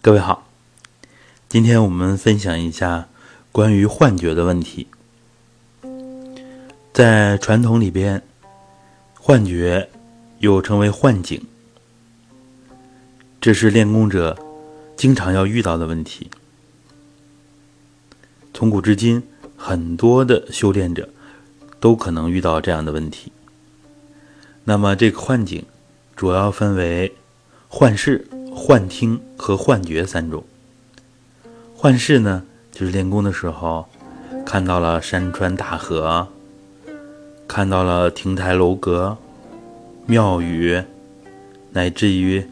[0.00, 0.46] 各位好，
[1.48, 3.08] 今天我们分享一下
[3.50, 4.86] 关于幻觉的问题。
[6.92, 8.22] 在传统里边，
[9.18, 9.90] 幻觉
[10.38, 11.44] 又称为幻境，
[13.40, 14.38] 这是练功者
[14.96, 16.30] 经常要遇到的问题。
[18.54, 19.20] 从古至今，
[19.56, 21.08] 很多的修炼者
[21.80, 23.32] 都可能遇到这样的问题。
[24.62, 25.66] 那么，这个幻境
[26.14, 27.12] 主要分为
[27.68, 28.24] 幻视。
[28.58, 30.42] 幻听和幻觉三种。
[31.76, 33.86] 幻视呢，就是练功的时候
[34.44, 36.26] 看到了山川大河，
[37.46, 39.16] 看到了亭台楼阁、
[40.06, 40.82] 庙宇，
[41.70, 42.44] 乃至于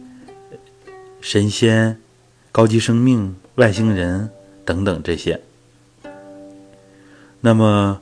[1.20, 1.98] 神仙、
[2.52, 4.30] 高级生命、外星人
[4.65, 5.41] 等等这些。
[7.41, 8.01] 那么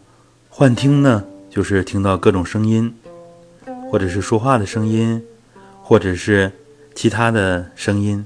[0.50, 2.94] 幻听呢，就是听到各种声音，
[3.90, 5.24] 或者是说话的声音，
[5.82, 6.52] 或者是。
[6.94, 8.24] 其他的声音，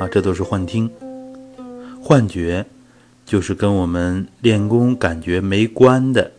[0.00, 0.90] 啊，这都是幻听、
[2.02, 2.64] 幻觉，
[3.26, 6.32] 就是跟我们练功感觉没关的，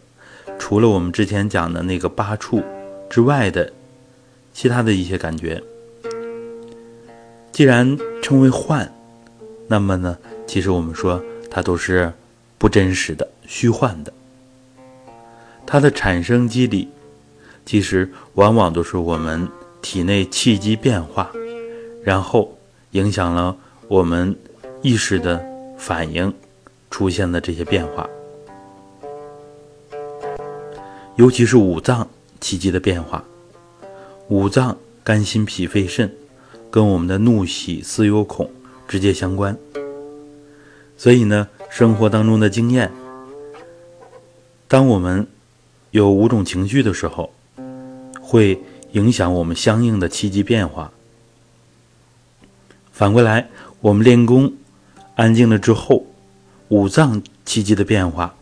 [0.58, 2.64] 除了我们之前讲的那个八处
[3.10, 3.72] 之外的
[4.54, 5.62] 其他的一些感觉。
[7.52, 8.92] 既然称为幻，
[9.68, 12.12] 那么呢，其实我们说它都是
[12.58, 14.12] 不真实的、虚幻的。
[15.66, 16.90] 它的产生机理，
[17.66, 19.48] 其实往往都是我们
[19.82, 21.32] 体内气机变化。
[22.10, 22.58] 然后
[22.94, 23.56] 影响了
[23.88, 24.36] 我们
[24.82, 25.46] 意识的
[25.78, 26.34] 反应，
[26.90, 28.10] 出现的这些变化，
[31.18, 32.10] 尤其是五脏
[32.42, 33.24] 气机的变化。
[34.28, 36.12] 五脏肝心脾肺肾，
[36.72, 38.50] 跟我们的怒喜思忧恐
[38.88, 39.56] 直接相关。
[40.98, 42.92] 所以呢，生活当中的经验，
[44.68, 45.28] 当我们
[45.92, 47.32] 有五种情绪的时候，
[48.20, 48.60] 会
[48.94, 50.92] 影响我们相应的气机变化。
[53.00, 53.48] 反过来，
[53.80, 54.52] 我们练功
[55.16, 56.06] 安静了之后，
[56.68, 58.36] 五脏气机的变化，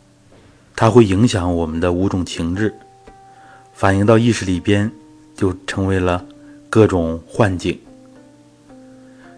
[0.75, 2.73] 它会影响我们的五种情志，
[3.75, 4.91] 反映到意识里边，
[5.35, 6.25] 就成为了
[6.71, 7.79] 各种幻境。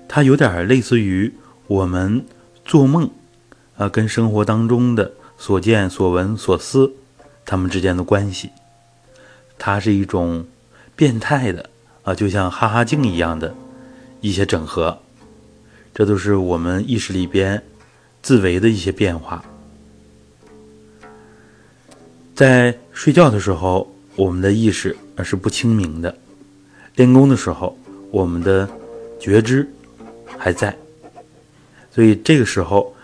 [0.08, 1.34] 它有点类似于
[1.68, 2.24] 我们
[2.63, 3.09] 做梦，
[3.75, 6.94] 啊，跟生活当中的所见所闻所思，
[7.46, 8.52] 他们之间的关系，
[9.58, 10.46] 它是一种
[10.96, 11.69] 变态的
[12.03, 13.53] 啊，就像哈哈镜一样的
[14.22, 14.97] 一些整合。
[15.99, 17.61] 这都是我们意识里边
[18.21, 19.43] 自为的一些变化。
[22.33, 24.95] 在睡觉的时候，我们的意识
[25.25, 26.09] 是不清明的；
[26.95, 27.77] 练功的时候，
[28.11, 28.65] 我们的
[29.19, 29.67] 觉知
[30.37, 30.73] 还在。
[31.91, 32.95] 所以这个时候，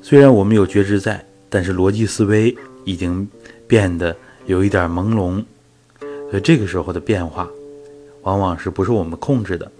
[0.00, 3.28] 虽然我们有觉知在，但是逻辑思维已经
[3.66, 4.16] 变得
[4.46, 5.44] 有一点朦胧。
[6.30, 7.50] 所以这个时候的变化，
[8.22, 9.72] 往往是不是我们控制的。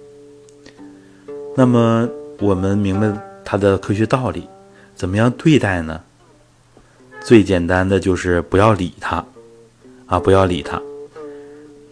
[1.54, 2.08] 那么
[2.40, 3.12] 我们明白
[3.44, 4.48] 它的科学道理，
[4.94, 6.00] 怎么样对待呢？
[7.24, 9.24] 最简单的就是不要理它，
[10.06, 10.80] 啊，不要理它，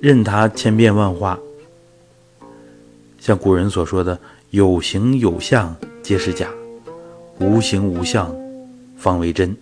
[0.00, 1.38] 任它千变万化。
[3.18, 4.18] 像古人所说的
[4.50, 6.48] “有形有相皆是假，
[7.38, 8.34] 无形无相
[8.96, 9.54] 方为真”。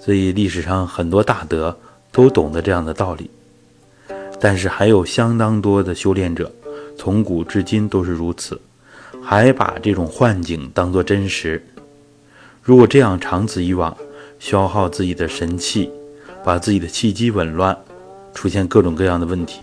[0.00, 1.76] 所以历史上很多大德
[2.12, 3.28] 都懂得这样的道理，
[4.40, 6.50] 但是还有相当多的修炼者。
[6.96, 8.60] 从古至今都是如此，
[9.22, 11.62] 还把这种幻境当作真实。
[12.62, 13.96] 如果这样长此以往，
[14.38, 15.90] 消耗自己的神气，
[16.44, 17.76] 把自己的气机紊乱，
[18.34, 19.60] 出现各种各样的问题。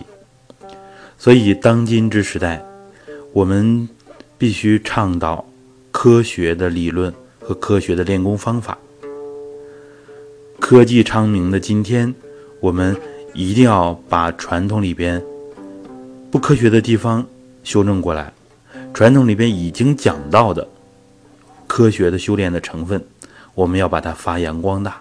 [1.18, 2.64] 所以，当今之时代，
[3.32, 3.88] 我们
[4.38, 5.44] 必须倡导
[5.90, 8.78] 科学的理论和科学的练功方法。
[10.60, 12.14] 科技昌明的今天，
[12.60, 12.96] 我们
[13.34, 15.22] 一定要把传统里边。
[16.34, 17.24] 不科学的地方
[17.62, 18.32] 修正过来，
[18.92, 20.66] 传统里边已经讲到的
[21.68, 23.06] 科学的修炼的成分，
[23.54, 25.00] 我们要把它发扬光大，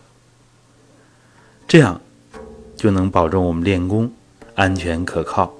[1.67, 1.99] 这样
[2.77, 4.11] 就能保证我们练功
[4.53, 5.51] 安全可靠，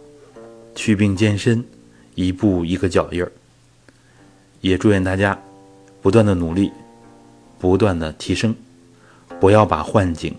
[0.75, 1.65] 祛病健身，
[2.13, 3.31] 一步一个脚印儿。
[4.61, 5.35] 也祝愿大家
[6.03, 6.71] 不断的努力，
[7.57, 8.55] 不断的提升，
[9.39, 10.35] 不要把幻境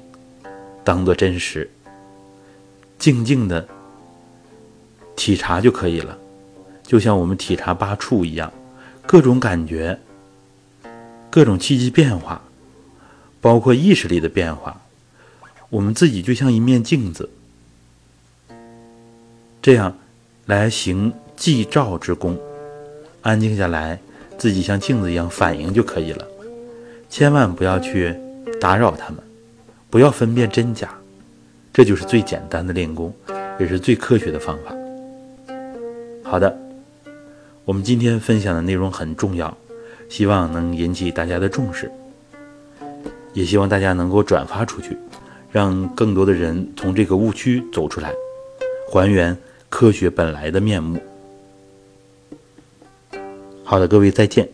[0.84, 1.68] 当做真实，
[3.00, 3.66] 静静的。
[5.16, 6.18] 体察就可以了，
[6.82, 8.52] 就像我们体察八处一样，
[9.06, 9.98] 各种感觉、
[11.30, 12.42] 各种气机变化，
[13.40, 14.80] 包括意识力的变化，
[15.70, 17.30] 我们自己就像一面镜子，
[19.62, 19.96] 这样
[20.46, 22.38] 来行寂照之功，
[23.22, 23.98] 安静下来，
[24.36, 26.26] 自己像镜子一样反应就可以了，
[27.08, 28.14] 千万不要去
[28.60, 29.18] 打扰他们，
[29.90, 30.94] 不要分辨真假，
[31.72, 33.14] 这就是最简单的练功，
[33.58, 34.74] 也是最科学的方法。
[36.34, 36.58] 好的，
[37.64, 39.56] 我们今天分享的内容很重要，
[40.08, 41.88] 希望能引起大家的重视，
[43.34, 44.98] 也希望大家能够转发出去，
[45.52, 48.12] 让更多的人从这个误区走出来，
[48.90, 49.36] 还原
[49.68, 51.00] 科学本来的面目。
[53.62, 54.48] 好的，各位再见。